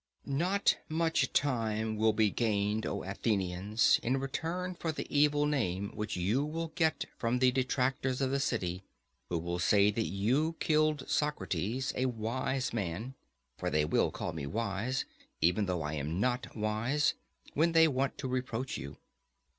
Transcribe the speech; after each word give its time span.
Not 0.25 0.77
much 0.89 1.31
time 1.31 1.95
will 1.95 2.11
be 2.11 2.31
gained, 2.31 2.87
O 2.87 3.03
Athenians, 3.03 3.99
in 4.01 4.17
return 4.19 4.73
for 4.73 4.91
the 4.91 5.05
evil 5.15 5.45
name 5.45 5.91
which 5.93 6.15
you 6.15 6.43
will 6.43 6.69
get 6.73 7.05
from 7.19 7.37
the 7.37 7.51
detractors 7.51 8.19
of 8.19 8.31
the 8.31 8.39
city, 8.39 8.81
who 9.29 9.37
will 9.37 9.59
say 9.59 9.91
that 9.91 10.07
you 10.07 10.55
killed 10.59 11.07
Socrates, 11.07 11.93
a 11.95 12.07
wise 12.07 12.73
man; 12.73 13.13
for 13.59 13.69
they 13.69 13.85
will 13.85 14.09
call 14.09 14.33
me 14.33 14.47
wise, 14.47 15.05
even 15.39 15.69
although 15.69 15.83
I 15.83 15.93
am 15.93 16.19
not 16.19 16.55
wise, 16.57 17.13
when 17.53 17.73
they 17.73 17.87
want 17.87 18.17
to 18.17 18.27
reproach 18.27 18.77
you. 18.79 18.97